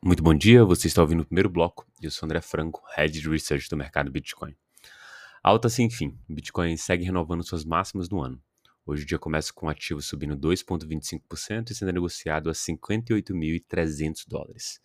[0.00, 1.84] Muito bom dia, você está ouvindo o primeiro bloco.
[2.00, 4.54] Eu sou André Franco, Head de Research do mercado Bitcoin.
[5.42, 8.40] Alta sem fim, Bitcoin segue renovando suas máximas no ano.
[8.86, 14.80] Hoje o dia começa com o ativo subindo 2,25% e sendo negociado a 58.300 dólares.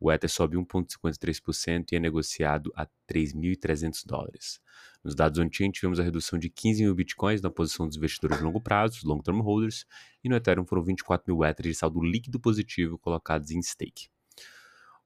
[0.00, 4.60] O Ether sobe 1,53% e é negociado a 3.300 dólares.
[5.04, 8.42] Nos dados on-chain, tivemos a redução de 15 mil bitcoins na posição dos investidores de
[8.42, 9.86] longo prazo, long-term holders,
[10.22, 14.08] e no Ethereum foram 24 mil Ethers de saldo líquido positivo colocados em stake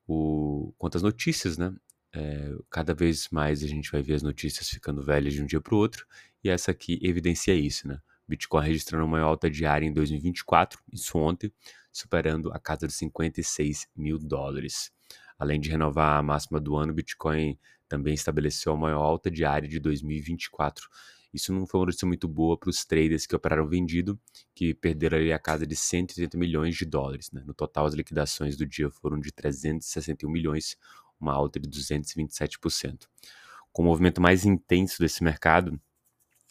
[0.06, 1.74] o, quanto às notícias, né?
[2.14, 5.60] É, cada vez mais a gente vai ver as notícias ficando velhas de um dia
[5.60, 6.06] para o outro,
[6.44, 7.98] e essa aqui evidencia isso, né?
[8.28, 11.52] Bitcoin registrando uma alta diária em 2024, isso ontem,
[11.92, 14.92] superando a casa de 56 mil dólares.
[15.38, 17.58] Além de renovar a máxima do ano, Bitcoin
[17.88, 20.88] também estabeleceu a maior alta diária de 2024
[21.32, 24.20] isso não foi uma notícia muito boa para os traders que operaram vendido,
[24.54, 27.30] que perderam ali a casa de 180 milhões de dólares.
[27.32, 27.42] Né?
[27.46, 30.76] No total, as liquidações do dia foram de 361 milhões,
[31.18, 33.06] uma alta de 227%.
[33.72, 35.80] Com o movimento mais intenso desse mercado,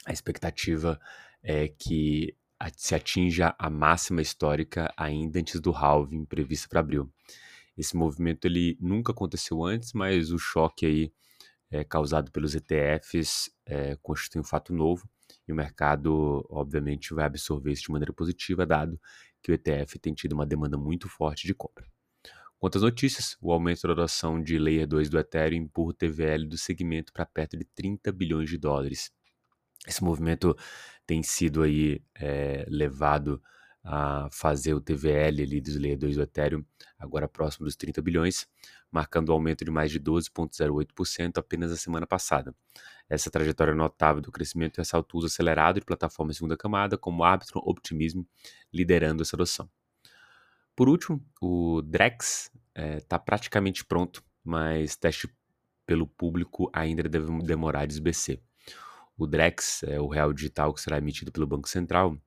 [0.06, 1.00] a expectativa
[1.44, 2.36] é que
[2.76, 7.12] se atinja a máxima histórica ainda antes do halving previsto para abril.
[7.78, 11.14] Esse movimento ele nunca aconteceu antes, mas o choque aí
[11.72, 15.10] é, causado pelos ETFs é, constitui um fato novo
[15.48, 19.00] e o mercado, obviamente, vai absorver isso de maneira positiva, dado
[19.42, 21.86] que o ETF tem tido uma demanda muito forte de compra.
[22.60, 26.46] Quanto às notícias, o aumento da adoção de Layer 2 do Ethereum empurra o TVL
[26.46, 29.12] do segmento para perto de 30 bilhões de dólares.
[29.88, 30.56] Esse movimento
[31.08, 33.42] tem sido aí é, levado
[33.84, 36.64] a fazer o TVL ali dos Layer 2 do Ethereum,
[37.00, 38.48] agora próximo dos 30 bilhões,
[38.92, 42.54] marcando um aumento de mais de 12,08% apenas na semana passada.
[43.10, 47.24] Essa trajetória notável do crescimento ressalta o uso acelerado de plataformas de segunda camada, como
[47.24, 48.22] Arbitrum Optimism,
[48.72, 49.70] liderando essa adoção.
[50.76, 55.30] Por último, o Drex está é, praticamente pronto, mas teste
[55.86, 58.42] pelo público ainda deve demorar a desbecer.
[59.18, 62.18] O Drex é o real digital que será emitido pelo Banco Central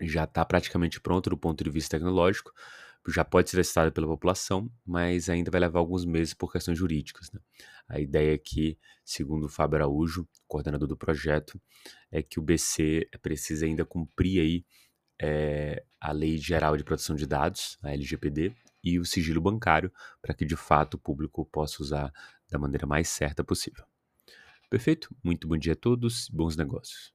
[0.00, 2.52] já está praticamente pronto do ponto de vista tecnológico,
[3.08, 7.30] já pode ser testado pela população, mas ainda vai levar alguns meses por questões jurídicas.
[7.32, 7.40] Né?
[7.88, 11.60] A ideia aqui, segundo o Fábio Araújo, coordenador do projeto,
[12.10, 14.64] é que o BC precisa ainda cumprir aí
[15.20, 20.34] é, a Lei Geral de Proteção de Dados, a LGPD, e o sigilo bancário, para
[20.34, 22.12] que de fato o público possa usar
[22.50, 23.84] da maneira mais certa possível.
[24.70, 25.14] Perfeito?
[25.22, 27.12] Muito bom dia a todos, bons negócios.